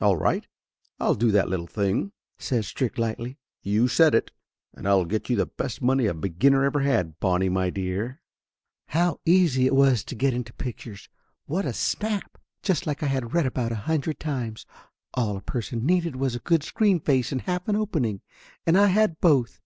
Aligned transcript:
"All 0.00 0.16
right, 0.16 0.46
I'll 0.98 1.14
do 1.14 1.30
that 1.32 1.50
little 1.50 1.66
thing!" 1.66 2.12
says 2.38 2.66
Strick 2.66 2.96
lightly. 2.96 3.38
"You 3.60 3.88
said 3.88 4.14
it! 4.14 4.30
And 4.72 4.88
I'll 4.88 5.04
get 5.04 5.28
you 5.28 5.36
the 5.36 5.44
best 5.44 5.82
money 5.82 6.06
a 6.06 6.14
beginner 6.14 6.64
ever 6.64 6.80
had, 6.80 7.20
Bonnie, 7.20 7.50
my 7.50 7.68
dear!" 7.68 8.22
How 8.86 9.20
easy 9.26 9.66
it 9.66 9.74
was 9.74 10.02
to 10.04 10.14
get 10.14 10.32
into 10.32 10.52
the 10.54 10.64
pictures. 10.64 11.10
What 11.44 11.66
a 11.66 11.74
snap! 11.74 12.38
Just 12.62 12.86
like 12.86 13.02
I 13.02 13.06
had 13.08 13.34
read 13.34 13.44
about 13.44 13.70
a 13.70 13.74
hundred 13.84 14.18
times. 14.18 14.64
All 15.12 15.36
a 15.36 15.42
person 15.42 15.84
needed 15.84 16.16
was 16.16 16.34
a 16.34 16.38
good 16.38 16.62
screen 16.62 16.98
face 16.98 17.30
and 17.30 17.42
half 17.42 17.68
an 17.68 17.76
opening. 17.76 18.22
And 18.66 18.78
I 18.78 18.86
had 18.86 19.20
both. 19.20 19.60